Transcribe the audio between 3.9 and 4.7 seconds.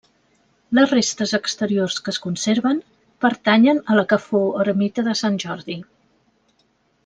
a la que fou